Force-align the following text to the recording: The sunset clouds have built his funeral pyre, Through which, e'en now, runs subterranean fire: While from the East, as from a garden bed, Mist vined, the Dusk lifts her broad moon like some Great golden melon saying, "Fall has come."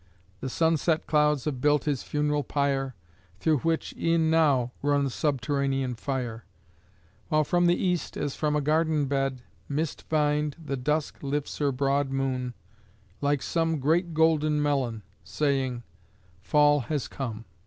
The 0.39 0.49
sunset 0.49 1.05
clouds 1.05 1.45
have 1.45 1.61
built 1.61 1.83
his 1.83 2.01
funeral 2.01 2.43
pyre, 2.43 2.95
Through 3.39 3.59
which, 3.59 3.93
e'en 3.95 4.31
now, 4.31 4.71
runs 4.81 5.13
subterranean 5.13 5.93
fire: 5.93 6.47
While 7.27 7.43
from 7.43 7.67
the 7.67 7.75
East, 7.75 8.17
as 8.17 8.35
from 8.35 8.55
a 8.55 8.61
garden 8.61 9.05
bed, 9.05 9.43
Mist 9.69 10.05
vined, 10.09 10.55
the 10.57 10.75
Dusk 10.75 11.21
lifts 11.21 11.59
her 11.59 11.71
broad 11.71 12.09
moon 12.09 12.55
like 13.21 13.43
some 13.43 13.77
Great 13.77 14.15
golden 14.15 14.59
melon 14.59 15.03
saying, 15.23 15.83
"Fall 16.41 16.79
has 16.79 17.07
come." 17.07 17.45